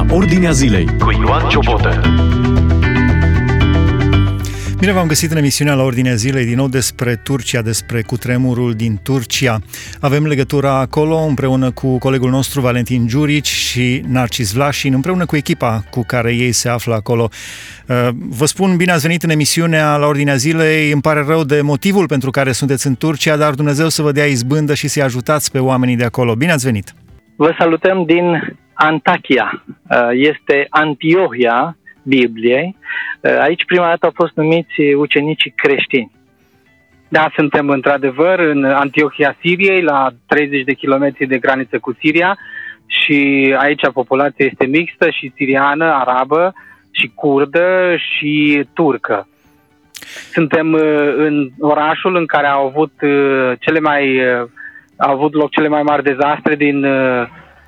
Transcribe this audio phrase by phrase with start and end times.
[0.00, 2.00] la Ordinea Zilei cu Ioan Ciobotă.
[4.78, 9.00] Bine v-am găsit în emisiunea la Ordinea Zilei din nou despre Turcia, despre cutremurul din
[9.02, 9.58] Turcia.
[10.00, 15.84] Avem legătura acolo împreună cu colegul nostru Valentin Giurici și Narcis Vlașin, împreună cu echipa
[15.90, 17.28] cu care ei se află acolo.
[17.86, 20.90] Uh, vă spun bine ați venit în emisiunea la Ordinea Zilei.
[20.90, 24.24] Îmi pare rău de motivul pentru care sunteți în Turcia, dar Dumnezeu să vă dea
[24.24, 26.34] izbândă și să-i ajutați pe oamenii de acolo.
[26.34, 26.94] Bine ați venit!
[27.36, 29.62] Vă salutăm din Antakia.
[29.90, 32.76] Uh, este Antiohia Bibliei.
[33.20, 36.10] Uh, aici prima dată au fost numiți ucenicii creștini.
[37.08, 42.38] Da, suntem într-adevăr în Antiohia Siriei, la 30 de kilometri de graniță cu Siria
[42.86, 46.52] și aici populația este mixtă și siriană, arabă
[46.90, 49.28] și curdă și turcă.
[50.32, 52.92] Suntem uh, în orașul în care au avut
[53.58, 54.22] cele mai
[54.96, 56.86] au avut loc cele mai mari dezastre din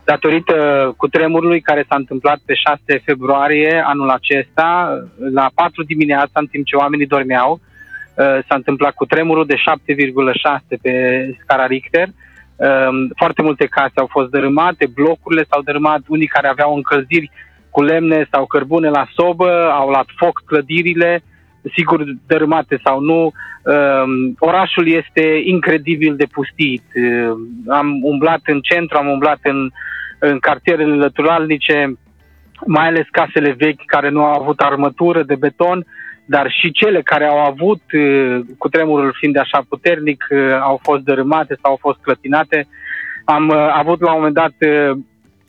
[0.05, 0.55] datorită
[0.97, 6.77] cutremurului care s-a întâmplat pe 6 februarie anul acesta, la 4 dimineața, în timp ce
[6.77, 10.93] oamenii dormeau, uh, s-a întâmplat cutremurul de 7,6 pe
[11.43, 12.09] scara Richter.
[12.57, 17.31] Um, foarte multe case au fost dărâmate, blocurile s-au dărâmat, unii care aveau încălziri
[17.71, 21.23] cu lemne sau cărbune la sobă, au luat foc clădirile,
[21.75, 23.23] sigur dărâmate sau nu.
[23.23, 26.83] Um, orașul este incredibil de pustit.
[26.95, 29.71] Um, am umblat în centru, am umblat în
[30.29, 31.99] în cartierele lăturalnice,
[32.67, 35.87] mai ales casele vechi care nu au avut armătură de beton,
[36.25, 41.03] dar și cele care au avut, uh, cu tremurul fiind așa puternic, uh, au fost
[41.03, 42.69] dărâmate sau au fost clătinate.
[43.25, 44.55] Am uh, avut la un moment dat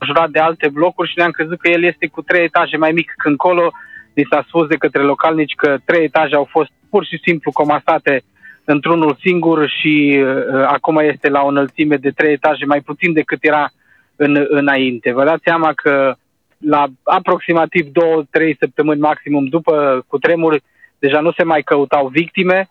[0.06, 3.12] jurat de alte blocuri și ne-am crezut că el este cu trei etaje mai mic
[3.16, 3.72] când colo.
[4.14, 8.22] Li s-a spus de către localnici că trei etaje au fost pur și simplu comasate
[8.64, 13.38] într-unul singur și uh, acum este la o înălțime de trei etaje mai puțin decât
[13.40, 13.84] era uh,
[14.16, 15.12] în, înainte.
[15.12, 16.14] Vă dați seama că
[16.58, 20.60] la aproximativ două, trei săptămâni maximum după cutremur,
[20.98, 22.68] deja nu se mai căutau victime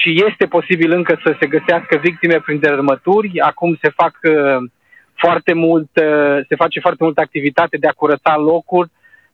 [0.00, 3.40] și este posibil încă să se găsească victime prin dărâmături.
[3.40, 4.70] Acum se fac uh,
[5.14, 8.90] foarte mult, uh, se face foarte multă activitate de a curăța locuri,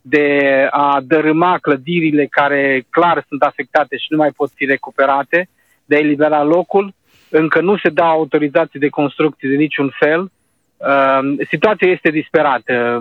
[0.08, 5.48] de a dărâma clădirile care clar sunt afectate și nu mai pot fi recuperate,
[5.84, 6.94] de a elibera locul.
[7.30, 10.30] Încă nu se dau autorizații de construcție de niciun fel
[10.78, 13.00] Uh, situația este disperată.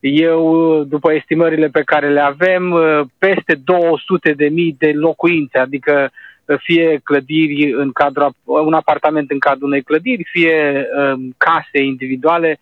[0.00, 6.10] Eu, după estimările pe care le avem, uh, peste 200 de mii de locuințe, adică
[6.44, 12.58] uh, fie clădiri în cadrul, un apartament în cadrul unei clădiri, fie um, case individuale,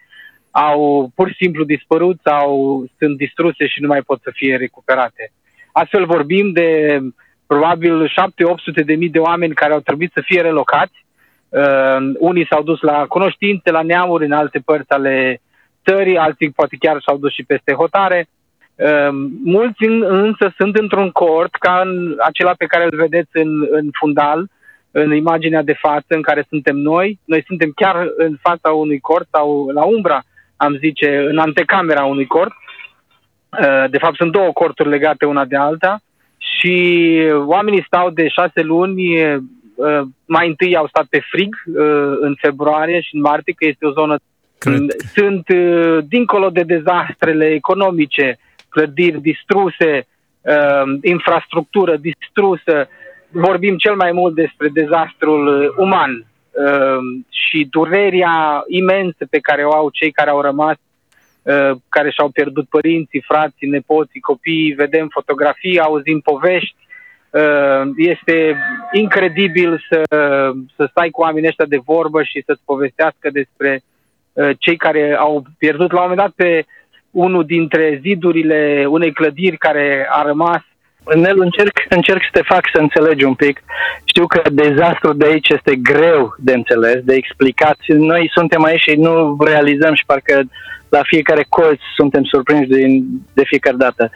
[0.55, 5.33] au pur și simplu dispărut sau sunt distruse și nu mai pot să fie recuperate.
[5.73, 6.99] Astfel vorbim de
[7.47, 11.05] probabil 7-800 de mii de oameni care au trebuit să fie relocați
[11.55, 15.41] Uh, unii s-au dus la cunoștințe, la neamuri în alte părți ale
[15.85, 18.27] țării, alții poate chiar s-au dus și peste hotare.
[18.75, 19.09] Uh,
[19.45, 24.47] mulți însă sunt într-un cort ca în acela pe care îl vedeți în, în fundal,
[24.91, 27.19] în imaginea de față în care suntem noi.
[27.25, 30.23] Noi suntem chiar în fața unui cort sau la umbra,
[30.65, 32.53] am zice, în antecamera unui cort.
[33.61, 36.01] Uh, de fapt, sunt două corturi legate una de alta
[36.39, 37.17] și
[37.47, 39.03] oamenii stau de șase luni
[39.75, 43.87] Uh, mai întâi au stat pe frig uh, în februarie și în martie, că este
[43.87, 44.17] o zonă...
[44.59, 44.81] Cred.
[45.15, 48.39] Sunt uh, dincolo de dezastrele economice,
[48.69, 50.07] clădiri distruse,
[51.03, 52.89] infrastructură distrusă,
[53.31, 56.27] vorbim cel mai mult despre dezastrul uman
[57.29, 60.77] și durerea imensă pe care o au cei care au rămas
[61.89, 66.77] care și-au pierdut părinții, frații, nepoții, copiii, vedem fotografii, auzim povești,
[67.35, 68.57] Uh, este
[68.93, 70.03] incredibil să,
[70.77, 73.83] să stai cu oamenii ăștia de vorbă și să-ți povestească despre
[74.33, 76.65] uh, cei care au pierdut la un moment dat pe
[77.11, 80.63] unul dintre zidurile unei clădiri care a rămas.
[81.15, 83.63] Nel, încerc, încerc să te fac să înțelegi un pic.
[84.05, 87.77] Știu că dezastrul de aici este greu de înțeles, de explicat.
[87.87, 90.43] Noi suntem aici și nu realizăm și parcă
[90.89, 92.87] la fiecare colț suntem surprinși de,
[93.33, 94.11] de fiecare dată.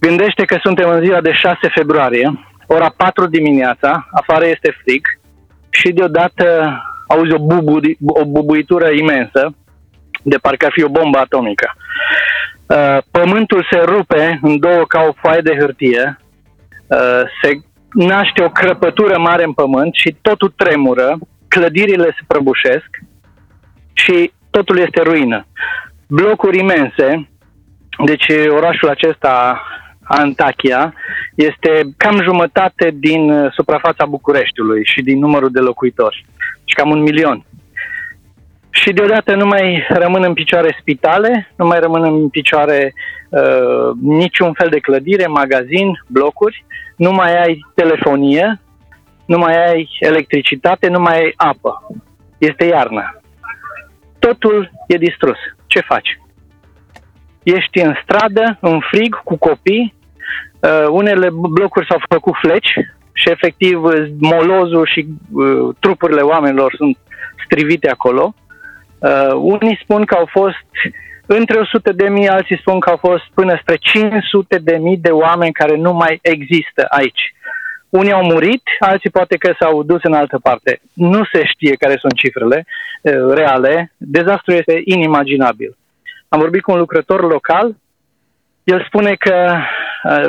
[0.00, 5.06] Gândește că suntem în ziua de 6 februarie, ora 4 dimineața, afară este frig
[5.70, 6.44] și deodată
[7.06, 9.54] auzi o, bubu, o bubuitură imensă,
[10.22, 11.76] de parcă ar fi o bombă atomică.
[12.66, 16.18] Uh, pământul se rupe în două ca o foaie de hârtie,
[16.86, 17.60] uh, se
[17.92, 21.18] naște o crăpătură mare în pământ și totul tremură,
[21.48, 22.88] clădirile se prăbușesc
[23.92, 25.46] și totul este ruină.
[26.06, 27.28] Blocuri imense,
[28.04, 29.62] deci orașul acesta
[30.02, 30.94] Antakia
[31.34, 36.26] este cam jumătate din uh, suprafața Bucureștiului și din numărul de locuitori.
[36.64, 37.44] Și cam un milion.
[38.74, 42.94] Și deodată nu mai rămân în picioare spitale, nu mai rămân în picioare
[43.28, 46.64] uh, niciun fel de clădire, magazin, blocuri,
[46.96, 48.60] nu mai ai telefonie,
[49.26, 51.86] nu mai ai electricitate, nu mai ai apă.
[52.38, 53.20] Este iarnă.
[54.18, 55.36] Totul e distrus.
[55.66, 56.20] Ce faci?
[57.42, 59.94] Ești în stradă, în frig, cu copii,
[60.60, 62.72] uh, unele blocuri s-au făcut fleci
[63.12, 63.80] și efectiv
[64.18, 66.98] molozul și uh, trupurile oamenilor sunt
[67.44, 68.34] strivite acolo.
[69.02, 70.66] Uh, unii spun că au fost
[71.26, 75.10] între 100 de mii, alții spun că au fost până spre 500 de mii de
[75.10, 77.34] oameni care nu mai există aici.
[77.88, 80.80] Unii au murit, alții poate că s-au dus în altă parte.
[80.92, 82.66] Nu se știe care sunt cifrele
[83.02, 83.92] uh, reale.
[83.96, 85.76] Dezastrul este inimaginabil.
[86.28, 87.76] Am vorbit cu un lucrător local.
[88.64, 89.56] El spune că
[90.04, 90.26] uh,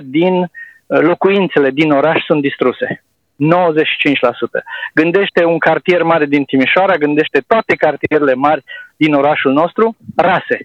[0.00, 0.48] 95% din uh,
[0.86, 3.02] locuințele din oraș sunt distruse.
[3.40, 4.62] 95%.
[4.94, 8.64] Gândește un cartier mare din Timișoara, gândește toate cartierele mari
[8.96, 10.58] din orașul nostru, rase.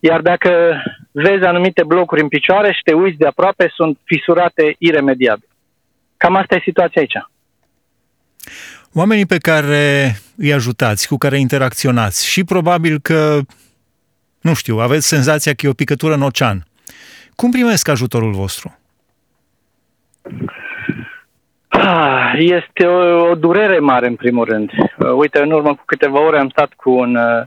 [0.00, 5.48] Iar dacă vezi anumite blocuri în picioare și te uiți de aproape, sunt fisurate iremediabil.
[6.16, 7.26] Cam asta e situația aici.
[8.94, 13.40] Oamenii pe care îi ajutați, cu care interacționați și probabil că,
[14.40, 16.66] nu știu, aveți senzația că e o picătură în ocean.
[17.34, 18.78] Cum primesc ajutorul vostru?
[21.84, 24.70] Ah, este o, o durere mare, în primul rând.
[24.70, 27.42] Uh, uite, în urmă cu câteva ore am stat cu un uh,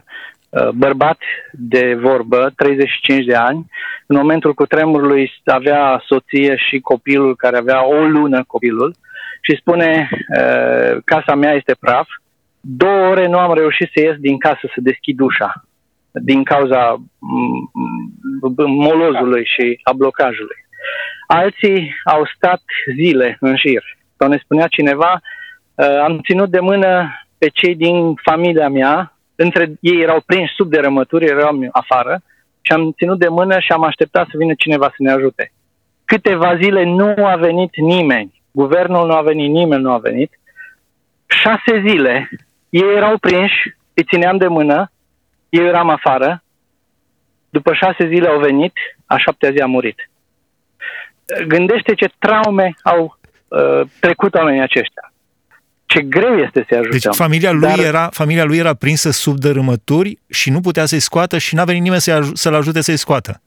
[0.48, 1.18] uh bărbat
[1.52, 3.70] de vorbă, 35 de ani.
[4.06, 8.94] În momentul cu tremurului avea soție și copilul, care avea o lună copilul,
[9.40, 12.08] și spune, uh, casa mea este praf.
[12.60, 15.64] Două ore nu am reușit să ies din casă să deschid ușa
[16.12, 20.56] din cauza mm, mm, molozului și a blocajului.
[21.26, 22.62] Alții au stat
[22.94, 25.20] zile în șir sau ne spunea cineva,
[25.74, 30.70] uh, am ținut de mână pe cei din familia mea, între ei erau prinși sub
[30.70, 32.22] derămături, erau afară,
[32.60, 35.52] și am ținut de mână și am așteptat să vină cineva să ne ajute.
[36.04, 40.38] Câteva zile nu a venit nimeni, guvernul nu a venit, nimeni nu a venit.
[41.26, 42.28] Șase zile,
[42.68, 44.90] ei erau prinși, îi țineam de mână,
[45.48, 46.42] eu eram afară,
[47.50, 48.72] după șase zile au venit,
[49.06, 50.10] a șaptea zi a murit.
[51.46, 53.25] Gândește ce traume au uh,
[54.00, 55.12] trecut oamenii aceștia.
[55.86, 56.98] Ce greu este să-i ajutăm.
[56.98, 57.78] Deci familia lui, Dar...
[57.78, 61.82] era, familia lui era prinsă sub dărâmături și nu putea să-i scoată și n-a venit
[61.82, 63.40] nimeni să-i aj- să-l ajute să-i scoată.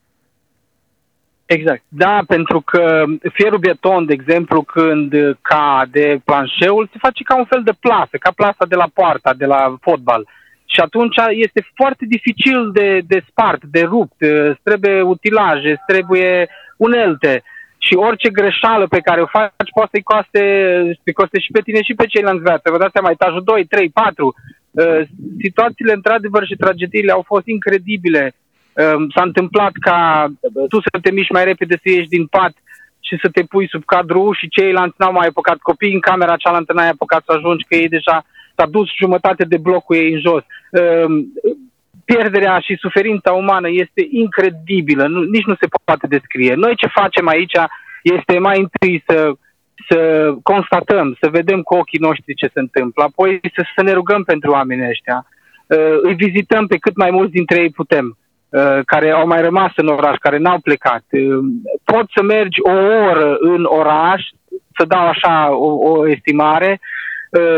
[1.46, 1.84] Exact.
[1.88, 3.04] Da, pentru că
[3.34, 8.31] fierul beton, de exemplu, când cade planșeul, se face ca un fel de plasă, ca
[8.36, 10.28] plasa de la poarta, de la fotbal.
[10.66, 14.18] Și atunci este foarte dificil de, de spart, de rupt,
[14.63, 17.44] trebuie utilaje, trebuie unelte.
[17.44, 20.44] Uh, și orice greșeală pe care o faci poate să-i coste,
[21.04, 22.72] să coste și pe tine și pe ceilalți viață.
[22.72, 24.36] Vă dați seama, etajul 2, 3, 4.
[24.72, 25.02] Uh,
[25.42, 28.34] situațiile, într-adevăr, și tragediile au fost incredibile.
[28.74, 30.28] Uh, s-a întâmplat ca
[30.70, 32.54] tu să te miști mai repede să ieși din pat
[33.00, 36.74] și să te pui sub cadru și ceilalți n-au mai apucat copii în camera cealaltă
[36.74, 40.44] n-ai apucat să ajungi, că ei deja s-a dus jumătate de blocul ei în jos.
[40.72, 41.26] Uh,
[42.10, 46.54] pierderea și suferința umană este incredibilă, nu, nici nu se poate descrie.
[46.54, 47.58] Noi ce facem aici
[48.04, 49.32] este mai întâi să,
[49.90, 50.00] să
[50.44, 54.52] constatăm, să vedem cu ochii noștri ce se întâmplă, apoi să, să ne rugăm pentru
[54.52, 55.26] oamenii ăștia.
[55.68, 58.18] Uh, îi vizităm pe cât mai mulți dintre ei putem,
[58.50, 61.04] uh, care au mai rămas în oraș, care n-au plecat.
[61.12, 61.22] Uh,
[61.83, 62.78] poți să mergi o
[63.10, 64.22] oră în oraș,
[64.78, 66.80] să dau așa o, o estimare,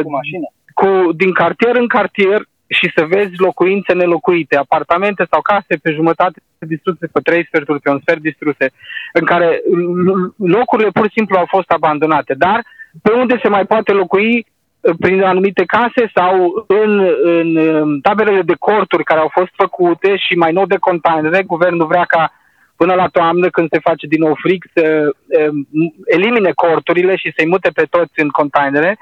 [0.04, 0.48] cu mașină.
[0.74, 2.42] Cu, din cartier în cartier,
[2.78, 7.90] și să vezi locuințe nelocuite, apartamente sau case pe jumătate distruse, pe trei sferturi, pe
[7.90, 8.66] un sfert distruse,
[9.14, 9.62] în care
[10.38, 12.34] locurile pur și simplu au fost abandonate.
[12.34, 12.64] Dar
[13.02, 14.46] pe unde se mai poate locui
[15.00, 16.92] prin anumite case sau în,
[17.24, 22.04] în taberele de corturi care au fost făcute și mai nou de containere, guvernul vrea
[22.04, 22.34] ca
[22.76, 25.14] până la toamnă, când se face din nou fric, să
[25.50, 25.68] um,
[26.06, 28.98] elimine corturile și să-i mute pe toți în containere.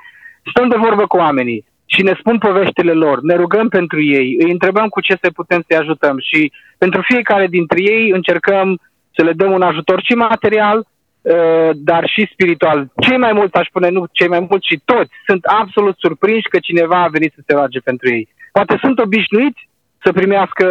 [0.50, 1.66] Stăm de vorbă cu oamenii
[1.96, 5.64] și ne spun poveștile lor, ne rugăm pentru ei, îi întrebăm cu ce să putem
[5.68, 8.80] să-i ajutăm și pentru fiecare dintre ei încercăm
[9.16, 12.92] să le dăm un ajutor și material, uh, dar și spiritual.
[13.00, 16.60] Cei mai mulți, aș spune, nu cei mai mulți, și toți sunt absolut surprinși că
[16.60, 18.28] cineva a venit să se roage pentru ei.
[18.52, 19.70] Poate sunt obișnuiți
[20.04, 20.66] să primească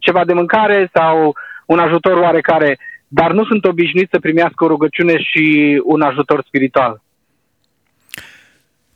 [0.00, 1.34] ceva de mâncare sau
[1.66, 5.44] un ajutor oarecare, dar nu sunt obișnuiți să primească o rugăciune și
[5.84, 7.00] un ajutor spiritual.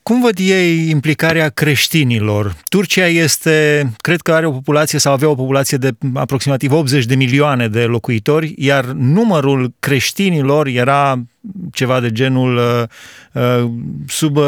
[0.02, 2.52] Cum văd ei implicarea creștinilor?
[2.68, 7.14] Turcia este, cred că are o populație sau avea o populație de aproximativ 80 de
[7.14, 11.14] milioane de locuitori, iar numărul creștinilor era
[11.72, 13.70] ceva de genul uh, uh,
[14.06, 14.44] sub uh,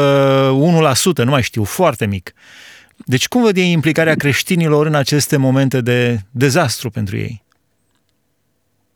[1.21, 2.33] 1%, nu mai știu, foarte mic.
[3.05, 7.43] Deci cum văd ei implicarea creștinilor în aceste momente de dezastru pentru ei?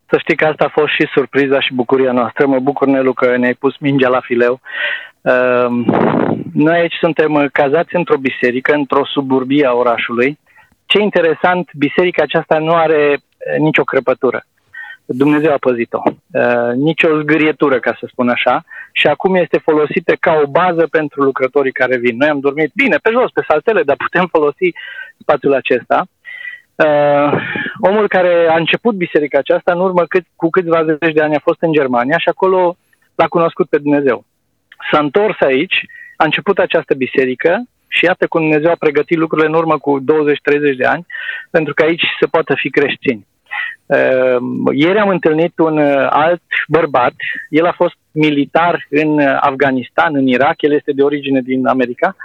[0.09, 2.45] Să știi că asta a fost și surpriza și bucuria noastră.
[2.45, 4.59] Mă bucur, Nelu, că ne-ai pus mingea la fileu.
[5.21, 10.39] Uh, noi aici suntem cazați într-o biserică, într-o suburbie a orașului.
[10.85, 14.45] Ce interesant, biserica aceasta nu are uh, nicio crăpătură.
[15.05, 16.01] Dumnezeu a păzit-o.
[16.05, 21.23] Uh, nicio zgârietură, ca să spun așa, și acum este folosită ca o bază pentru
[21.23, 22.17] lucrătorii care vin.
[22.17, 24.73] Noi am dormit bine, pe jos, pe saltele, dar putem folosi
[25.19, 26.07] spațiul acesta.
[26.75, 27.31] Uh,
[27.79, 31.39] omul care a început biserica aceasta, în urmă cât, cu câțiva zeci de ani, a
[31.43, 32.75] fost în Germania și acolo
[33.15, 34.25] l-a cunoscut pe Dumnezeu.
[34.91, 35.85] S-a întors aici,
[36.17, 40.03] a început această biserică și iată cum Dumnezeu a pregătit lucrurile în urmă cu 20-30
[40.77, 41.05] de ani,
[41.51, 43.27] pentru că aici se poate fi creștini.
[43.85, 44.37] Uh,
[44.73, 47.13] ieri am întâlnit un uh, alt bărbat,
[47.49, 52.15] el a fost militar în Afganistan, în Irak, el este de origine din America,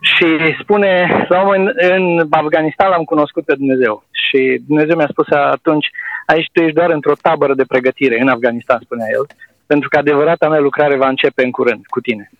[0.00, 4.04] și spune, la un moment, în Afganistan l-am cunoscut pe Dumnezeu.
[4.10, 5.90] Și Dumnezeu mi-a spus atunci,
[6.26, 9.26] aici tu ești doar într-o tabără de pregătire, în Afganistan, spunea el,
[9.66, 12.30] pentru că adevărata mea lucrare va începe în curând cu tine.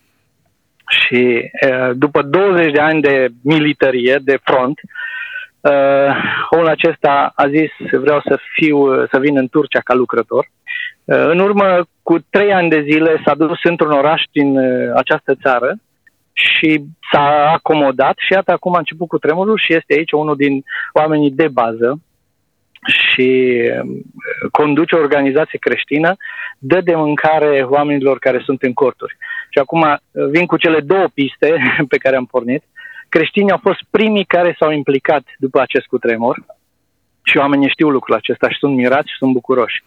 [0.89, 1.51] Și
[1.95, 4.81] după 20 de ani de militarie, de front,
[5.61, 6.15] uh,
[6.51, 10.51] omul acesta a zis vreau să fiu, să vin în Turcia ca lucrător.
[11.05, 15.35] Uh, în urmă cu trei ani de zile s-a dus într-un oraș din uh, această
[15.43, 15.77] țară
[16.33, 20.65] și s-a acomodat și iată acum a început cu tremurul și este aici unul din
[20.93, 22.01] oamenii de bază
[22.89, 24.03] și um,
[24.51, 26.17] conduce o organizație creștină,
[26.59, 29.17] dă de mâncare oamenilor care sunt în corturi.
[29.51, 29.99] Și acum uh,
[30.31, 31.57] vin cu cele două piste
[31.93, 32.63] pe care am pornit.
[33.09, 36.45] Creștinii au fost primii care s-au implicat după acest cutremur
[37.23, 39.83] și oamenii știu lucrul acesta și sunt mirați și sunt bucuroși.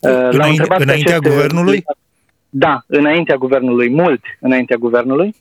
[0.00, 1.84] Uh, înainte, înaintea acest, guvernului?
[2.50, 5.34] Da, înaintea guvernului, mult înaintea guvernului.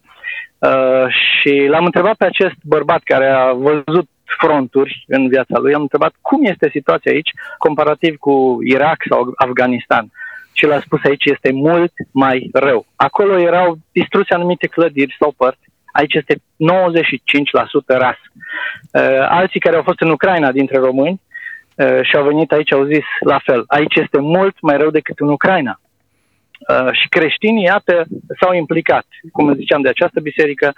[0.59, 4.07] Uh, și l-am întrebat pe acest bărbat care a văzut
[4.39, 10.11] fronturi în viața lui, am întrebat cum este situația aici comparativ cu Irak sau Afganistan.
[10.57, 12.85] Și l-a spus aici este mult mai rău.
[12.95, 16.39] Acolo erau distruse anumite clădiri sau părți, aici este 95%
[17.87, 18.17] ras.
[18.91, 21.21] Uh, alții care au fost în Ucraina dintre români
[21.75, 25.19] uh, și au venit aici au zis la fel, aici este mult mai rău decât
[25.19, 25.79] în Ucraina.
[26.59, 28.05] Uh, și creștinii, iată,
[28.39, 30.73] s-au implicat, cum ziceam, de această biserică,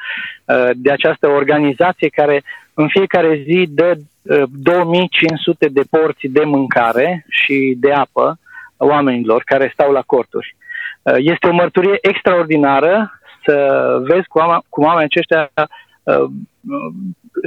[0.45, 2.43] uh, de această organizație care
[2.74, 8.39] în fiecare zi dă uh, 2500 de porții de mâncare și de apă
[8.79, 10.55] oamenilor care stau la corturi.
[11.01, 13.55] Uh, este o mărturie extraordinară să
[14.01, 15.51] vezi cum, cum oamenii aceștia
[16.03, 16.29] uh,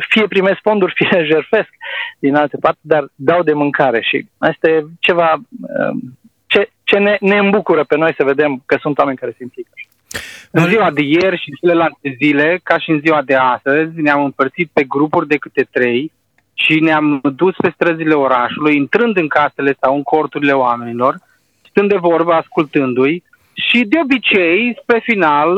[0.08, 1.68] fie primesc fonduri, fie jerfesc
[2.18, 5.96] din alte parte, dar dau de mâncare și asta e ceva uh,
[6.46, 9.70] ce, ce ne, ne îmbucură pe noi să vedem că sunt oameni care se implică.
[10.50, 14.70] În ziua de ieri și celelalte zile, ca și în ziua de astăzi, ne-am împărțit
[14.72, 16.12] pe grupuri de câte trei
[16.64, 21.16] și ne-am dus pe străzile orașului, intrând în casele sau în corturile oamenilor,
[21.68, 23.22] stând de vorbă, ascultându-i
[23.54, 25.50] și de obicei, spre final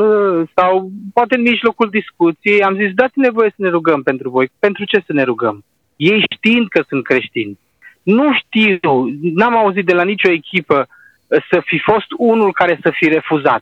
[0.55, 4.49] sau poate în mijlocul discuției, am zis, dați-ne voie să ne rugăm pentru voi.
[4.59, 5.63] Pentru ce să ne rugăm?
[5.95, 7.59] Ei știind că sunt creștini.
[8.03, 12.91] Nu știu, n-am auzit de la nicio echipă uh, să fi fost unul care să
[12.93, 13.61] fi refuzat.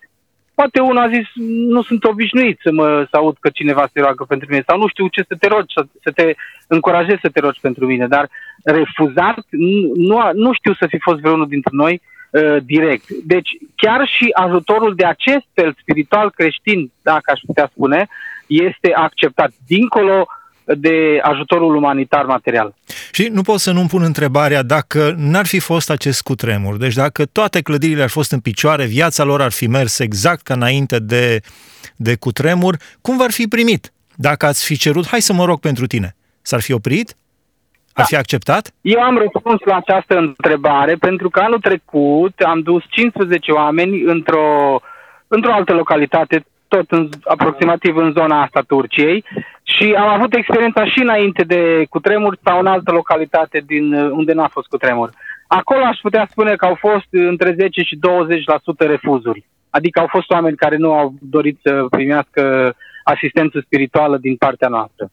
[0.55, 1.27] Poate unul a zis,
[1.67, 4.87] nu sunt obișnuit să mă să aud că cineva se roagă pentru mine sau nu
[4.87, 6.35] știu ce să te rogi, să te
[6.67, 8.29] încurajezi să te rogi pentru mine, dar
[8.63, 9.45] refuzat,
[9.93, 13.09] nu, nu știu să fi fost vreunul dintre noi uh, direct.
[13.09, 18.07] Deci chiar și ajutorul de acest fel spiritual creștin, dacă aș putea spune,
[18.47, 19.51] este acceptat.
[19.67, 22.73] Dincolo uh, de ajutorul umanitar material.
[23.11, 27.25] Și nu pot să nu-mi pun întrebarea dacă n-ar fi fost acest cutremur, deci dacă
[27.25, 31.39] toate clădirile ar fost în picioare, viața lor ar fi mers exact ca înainte de,
[31.95, 33.93] de cutremur, cum v-ar fi primit?
[34.15, 37.15] Dacă ați fi cerut, hai să mă rog pentru tine, s-ar fi oprit?
[37.93, 38.03] Ar da.
[38.03, 38.71] fi acceptat?
[38.81, 44.79] Eu am răspuns la această întrebare pentru că anul trecut am dus 15 oameni într-o,
[45.27, 49.23] într-o altă localitate, tot în, aproximativ în zona asta Turciei
[49.63, 54.47] și am avut experiența și înainte de cutremur sau în altă localitate din unde n-a
[54.47, 55.09] fost cutremur.
[55.47, 57.99] Acolo aș putea spune că au fost între 10 și 20%
[58.77, 59.45] refuzuri.
[59.69, 65.11] Adică au fost oameni care nu au dorit să primească asistență spirituală din partea noastră.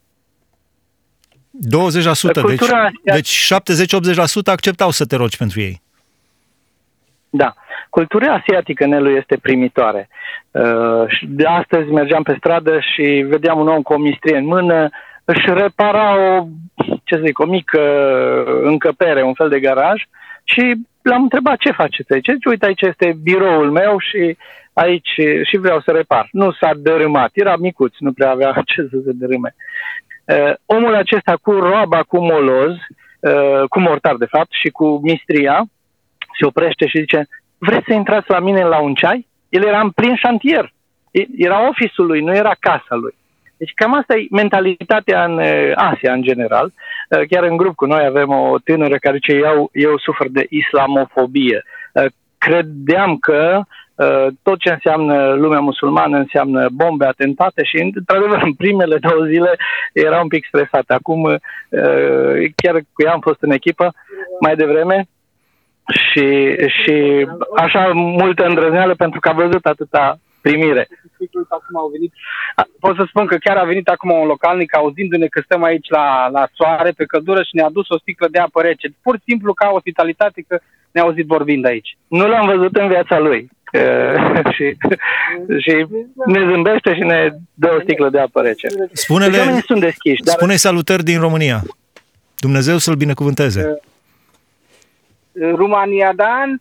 [2.39, 5.83] 20%, Cultura deci, deci 70-80% acceptau să te rogi pentru ei.
[7.31, 7.55] Da.
[7.91, 10.09] Cultura asiatică, Nelu, este primitoare.
[10.51, 14.89] Uh, de astăzi mergeam pe stradă și vedeam un om cu o mistrie în mână,
[15.25, 16.47] își repara o,
[17.05, 17.83] ce zic, o mică
[18.63, 20.03] încăpere, un fel de garaj
[20.45, 22.31] Și l-am întrebat ce faceți aici.
[22.33, 24.37] Zice, uite, aici este biroul meu și
[24.73, 25.13] aici
[25.49, 26.29] și vreau să repar.
[26.33, 29.55] Nu s-a dărâmat, era micuț, nu prea avea ce să se dărâme.
[30.25, 32.75] Uh, omul acesta cu roaba, cu moloz,
[33.21, 35.65] uh, cu mortar de fapt și cu mistria,
[36.39, 37.29] se oprește și zice,
[37.61, 39.27] vreți să intrați la mine la un ceai?
[39.49, 40.73] El era în plin șantier.
[41.37, 43.15] Era ofisul lui, nu era casa lui.
[43.61, 46.73] Deci cam asta e mentalitatea în uh, Asia în general.
[46.73, 50.47] Uh, chiar în grup cu noi avem o tânără care zice eu, eu sufer de
[50.49, 51.63] islamofobie.
[51.93, 52.05] Uh,
[52.39, 53.63] credeam că
[54.43, 59.57] tot ce înseamnă lumea musulmană înseamnă bombe, atentate și, într-adevăr, în primele două zile
[59.93, 60.85] era un pic stresat.
[60.87, 61.39] Acum,
[62.57, 63.95] chiar cu ea am fost în echipă
[64.41, 65.09] mai devreme
[65.91, 70.89] și, și așa multă îndrăzneală pentru că a văzut atâta primire.
[71.49, 72.13] Acum au venit,
[72.79, 76.29] pot să spun că chiar a venit acum un localnic auzindu-ne că stăm aici la,
[76.29, 78.89] la soare, pe căldură și ne-a dus o sticlă de apă rece.
[79.03, 80.59] Pur și simplu ca ospitalitate că
[80.91, 81.97] ne-a auzit vorbind aici.
[82.09, 83.51] Nu l-am văzut în viața lui.
[84.55, 84.77] și,
[85.59, 85.87] și
[86.27, 88.69] ne zâmbește și ne dă o sticlă de apă rece.
[88.93, 90.35] Spune-le, deci sunt deschiși, dar...
[90.35, 91.63] spune salutări din România.
[92.37, 93.81] Dumnezeu să-l binecuvânteze.
[95.55, 96.61] România Dan,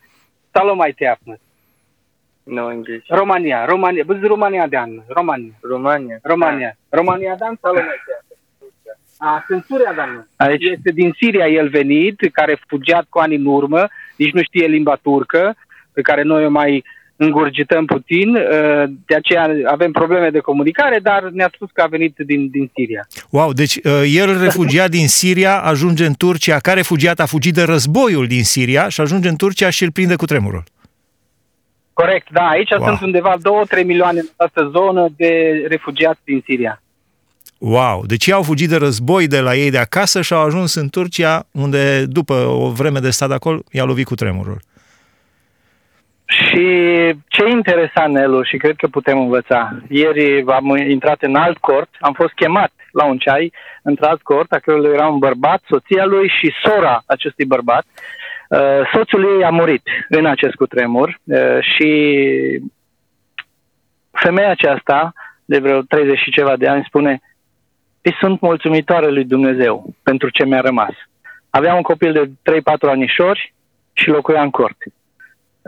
[0.51, 1.38] salomai teafnă.
[2.43, 3.05] No English.
[3.07, 4.03] Romania, Romania.
[4.05, 5.01] Băzi Romania de an.
[5.07, 5.53] Romania.
[5.62, 6.19] Romania.
[6.21, 6.77] Romania.
[6.89, 8.24] Romania dan sau Romania?
[9.17, 10.27] A, sunt Suria Dan.
[10.36, 10.63] Aici.
[10.63, 14.95] Este din Siria el venit, care fugiat cu ani în urmă, nici nu știe limba
[14.95, 15.55] turcă,
[15.93, 16.83] pe care noi o mai
[17.19, 18.41] îngurgităm puțin, ă,
[19.05, 23.07] de aceea avem probleme de comunicare, dar ne-a spus că a venit din, din Siria.
[23.29, 27.63] Wow, deci ă, el refugiat din Siria, ajunge în Turcia, care refugiat a fugit de
[27.63, 30.63] războiul din Siria și ajunge în Turcia și îl prinde cu tremurul.
[31.93, 32.47] Corect, da.
[32.47, 32.88] Aici wow.
[32.88, 33.35] sunt undeva
[33.79, 36.81] 2-3 milioane în această zonă de refugiați din Siria.
[37.57, 38.03] Wow!
[38.05, 40.89] Deci ei au fugit de război de la ei de acasă și au ajuns în
[40.89, 44.61] Turcia, unde după o vreme de stat acolo, i-a lovit cu tremurul.
[46.29, 46.65] Și
[47.27, 49.71] ce interesant, Nelu, și cred că putem învăța.
[49.88, 54.93] Ieri am intrat în alt cort, am fost chemat la un ceai într-alt cort, acolo
[54.93, 57.86] era un bărbat, soția lui și sora acestui bărbat.
[58.50, 61.89] Uh, soțul ei a murit în acest cutremur uh, și
[64.12, 65.13] femeia aceasta,
[65.45, 67.19] de vreo 30 și ceva de ani, spune
[68.01, 70.93] îi sunt mulțumitoare lui Dumnezeu pentru ce mi-a rămas.
[71.49, 73.54] Avea un copil de 3-4 anișori
[73.93, 74.77] și locuia în cort.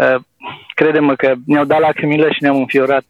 [0.02, 0.22] Uh,
[0.74, 3.04] Credem că ne-au dat lacrimile și ne-am înfiorat.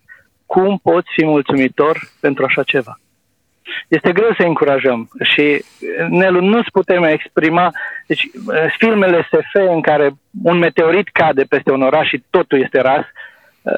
[0.46, 3.00] Cum poți fi mulțumitor pentru așa ceva?
[3.88, 5.64] este greu să încurajăm și
[6.10, 7.72] Nelu, nu putem exprima.
[8.08, 8.30] Deci,
[8.78, 10.12] filmele SF în care
[10.44, 13.06] un meteorit cade peste un oraș și totul este ras,
[13.62, 13.74] uh,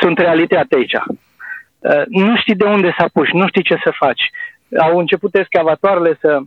[0.00, 0.92] sunt realitate aici.
[0.92, 4.30] Uh, nu știi de unde să apuci, nu știi ce să faci.
[4.78, 6.38] Au început excavatoarele să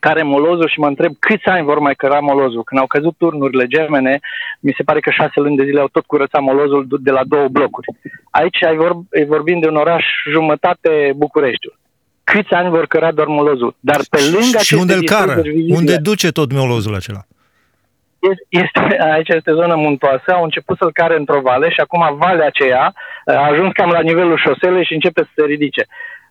[0.00, 2.64] care molozul și mă întreb câți ani vor mai căra molozul.
[2.64, 4.18] Când au căzut turnurile gemene,
[4.60, 7.48] mi se pare că șase luni de zile au tot curățat molozul de la două
[7.48, 7.86] blocuri.
[8.30, 11.78] Aici ai vorb, vorbim de un oraș jumătate Bucureștiul
[12.32, 13.76] câți ani vor căra doar molozul.
[13.80, 15.42] Dar pe lângă Și unde îl cară?
[15.68, 17.22] Unde duce tot molozul acela?
[18.48, 18.80] Este,
[19.14, 22.92] aici este zona muntoasă, au început să-l care într-o vale și acum valea aceea
[23.24, 25.86] a ajuns cam la nivelul șoselei și începe să se ridice.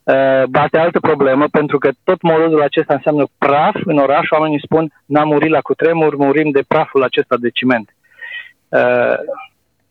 [0.10, 4.92] Uh, bate altă problemă, pentru că tot molozul acesta înseamnă praf în oraș, oamenii spun
[5.06, 7.96] n-am murit la cutremur, murim de praful acesta de ciment.
[8.70, 9.16] Uh,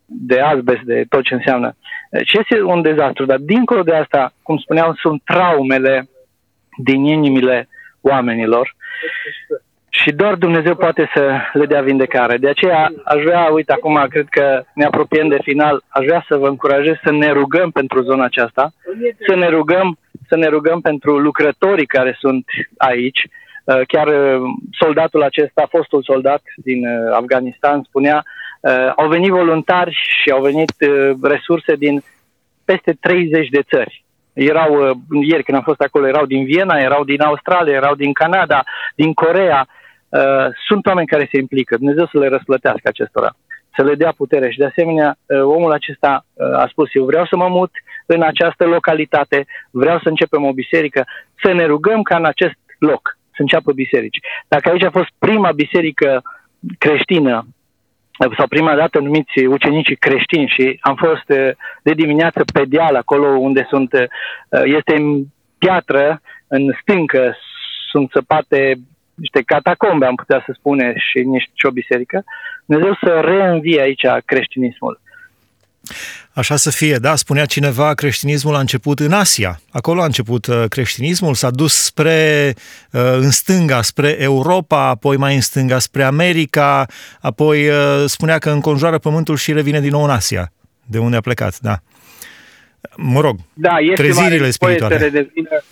[0.05, 1.77] de azbest, de tot ce înseamnă.
[2.25, 6.09] Și este un dezastru, dar dincolo de asta, cum spuneam, sunt traumele
[6.77, 7.69] din inimile
[8.01, 8.77] oamenilor
[10.01, 12.37] și doar Dumnezeu poate să le dea vindecare.
[12.37, 16.37] De aceea aș vrea, uite, acum cred că ne apropiem de final, aș vrea să
[16.37, 18.73] vă încurajez să ne rugăm pentru zona aceasta,
[19.27, 22.45] să ne rugăm, să ne rugăm pentru lucrătorii care sunt
[22.77, 23.29] aici.
[23.87, 24.09] Chiar
[24.71, 28.25] soldatul acesta, fostul soldat din Afganistan, spunea
[28.61, 32.03] Uh, au venit voluntari și au venit uh, resurse din
[32.65, 34.05] peste 30 de țări.
[34.33, 38.13] Erau, uh, ieri când am fost acolo, erau din Viena, erau din Australia, erau din
[38.13, 38.65] Canada,
[38.95, 39.67] din Corea.
[40.09, 41.77] Uh, sunt oameni care se implică.
[41.77, 43.37] Dumnezeu să le răsplătească acestora,
[43.79, 44.51] să le dea putere.
[44.51, 47.71] Și de asemenea, uh, omul acesta uh, a spus, eu vreau să mă mut
[48.07, 51.05] în această localitate, vreau să începem o biserică,
[51.43, 54.19] să ne rugăm ca în acest loc să înceapă biserici.
[54.49, 56.23] Dacă aici a fost prima biserică
[56.79, 57.47] creștină
[58.37, 61.51] sau prima dată numiți ucenicii creștini și am fost eh,
[61.83, 64.07] de dimineață pe deal acolo unde sunt, eh,
[64.65, 65.25] este în
[65.59, 67.37] piatră, în stâncă,
[67.91, 68.75] sunt săpate
[69.19, 72.25] niște catacombe, am putea să spune, și niște o biserică,
[72.65, 75.01] Dumnezeu să reînvie aici creștinismul.
[76.33, 79.61] Așa să fie, da, spunea cineva, creștinismul a început în Asia.
[79.71, 82.53] Acolo a început uh, creștinismul, s-a dus spre,
[82.93, 86.87] uh, în stânga, spre Europa, apoi mai în stânga spre America,
[87.21, 90.53] apoi uh, spunea că înconjoară pământul și revine din nou în Asia,
[90.87, 91.79] de unde a plecat, da.
[92.97, 94.99] Mă rog, da, este trezirile spirituale.
[94.99, 95.63] Să revină,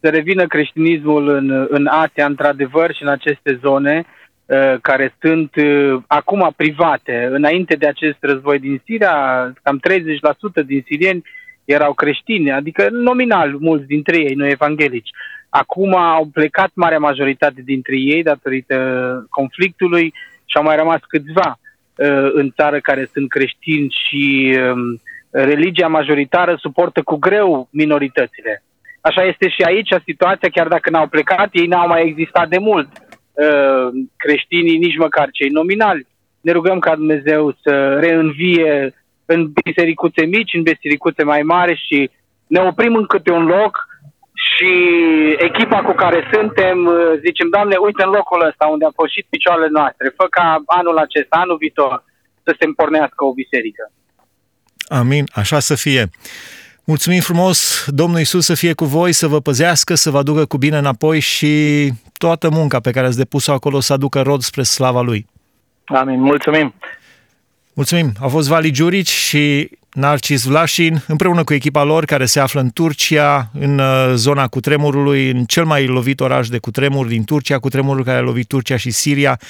[0.00, 4.06] să revină creștinismul în, în Asia, într-adevăr, și în aceste zone,
[4.50, 7.28] Uh, care sunt uh, acum private.
[7.30, 9.12] Înainte de acest război din Siria,
[9.62, 9.80] cam
[10.62, 11.22] 30% din sirieni
[11.64, 15.10] erau creștini, adică nominal mulți dintre ei, nu evanghelici.
[15.48, 18.76] Acum au plecat marea majoritate dintre ei datorită
[19.30, 20.12] conflictului
[20.44, 21.58] și au mai rămas câțiva
[21.94, 28.62] uh, în țară care sunt creștini și um, religia majoritară suportă cu greu minoritățile.
[29.00, 32.88] Așa este și aici situația, chiar dacă n-au plecat, ei n-au mai existat de mult
[33.32, 36.06] Uh, creștinii, nici măcar cei nominali.
[36.40, 42.10] Ne rugăm ca Dumnezeu să reînvie în bisericuțe mici, în bisericuțe mai mari și
[42.46, 43.88] ne oprim în câte un loc
[44.32, 44.72] și
[45.38, 49.68] echipa cu care suntem uh, zicem, Doamne, uite în locul ăsta unde am pășit picioarele
[49.70, 52.04] noastre, fă ca anul acesta, anul viitor,
[52.42, 53.92] să se împornească o biserică.
[54.88, 56.10] Amin, așa să fie.
[56.84, 60.56] Mulțumim frumos, Domnul Isus să fie cu voi, să vă păzească, să vă aducă cu
[60.56, 65.00] bine înapoi și toată munca pe care ați depus-o acolo să aducă rod spre slava
[65.00, 65.26] Lui.
[65.84, 66.74] Amin, mulțumim!
[67.72, 68.12] Mulțumim!
[68.20, 72.70] Au fost Vali Giurici și Narcis Vlașin, împreună cu echipa lor care se află în
[72.70, 78.04] Turcia, în uh, zona cutremurului, în cel mai lovit oraș de cutremur din Turcia, cutremurul
[78.04, 79.40] care a lovit Turcia și Siria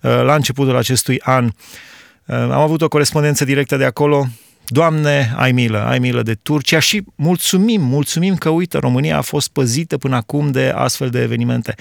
[0.00, 1.44] uh, la începutul acestui an.
[1.44, 4.26] Uh, am avut o corespondență directă de acolo,
[4.72, 9.52] Doamne, ai milă, ai milă de Turcia și mulțumim, mulțumim că, uite, România a fost
[9.52, 11.74] păzită până acum de astfel de evenimente.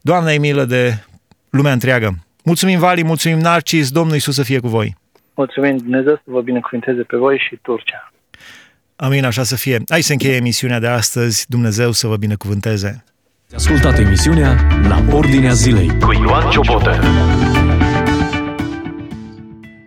[0.00, 1.04] Doamne, ai milă de
[1.50, 2.18] lumea întreagă.
[2.44, 4.96] Mulțumim, Vali, mulțumim, Narcis, Domnul Iisus să fie cu voi.
[5.34, 8.12] Mulțumim, Dumnezeu să vă binecuvinteze pe voi și Turcia.
[8.96, 9.82] Amin, așa să fie.
[9.88, 11.44] Hai să încheie emisiunea de astăzi.
[11.48, 13.04] Dumnezeu să vă binecuvânteze.
[13.54, 14.56] Ascultate emisiunea
[14.88, 17.00] La Ordinea Zilei cu Ioan Ciobotă.